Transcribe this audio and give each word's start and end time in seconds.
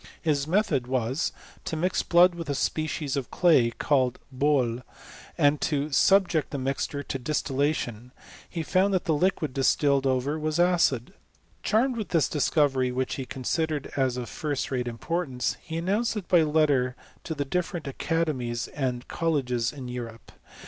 His 0.19 0.47
method 0.47 0.87
was, 0.87 1.31
to 1.63 1.75
mix 1.75 2.01
blood 2.01 2.33
with 2.33 2.49
a 2.49 2.55
species 2.55 3.15
of 3.15 3.29
clay, 3.29 3.69
called 3.69 4.17
boUy 4.35 4.81
and 5.37 5.61
to 5.61 5.91
subject 5.91 6.49
the 6.49 6.57
mixture 6.57 7.03
to 7.03 7.19
distillation, 7.19 8.11
He 8.49 8.63
found 8.63 8.95
that 8.95 9.05
the 9.05 9.13
liquid 9.13 9.53
distilled 9.53 10.07
ove? 10.07 10.25
was 10.25 10.59
acid. 10.59 11.13
Charmed 11.61 11.97
with 11.97 12.09
this 12.09 12.27
discovery, 12.27 12.89
whrch 12.91 13.11
he 13.17 13.27
con 13.27 13.43
sidered 13.43 13.95
as 13.95 14.17
of 14.17 14.27
first 14.27 14.71
rate 14.71 14.87
importance, 14.87 15.55
he 15.61 15.77
announced 15.77 16.17
it 16.17 16.27
by 16.27 16.41
letter 16.41 16.95
to 17.23 17.35
the 17.35 17.45
different 17.45 17.85
academies 17.87 18.69
and 18.69 19.07
colleges 19.07 19.71
in 19.71 19.87
Eu 19.87 20.01
rope. 20.01 20.31